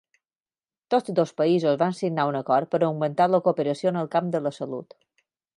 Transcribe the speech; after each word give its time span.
Tots 0.93 1.13
dos 1.19 1.33
països 1.41 1.77
van 1.83 1.93
signar 1.99 2.25
un 2.31 2.39
acord 2.41 2.73
per 2.73 2.81
augmentar 2.89 3.31
la 3.35 3.43
cooperació 3.49 3.93
en 3.95 4.03
el 4.05 4.13
camp 4.17 4.35
de 4.39 4.47
la 4.49 4.57
salut. 4.61 4.99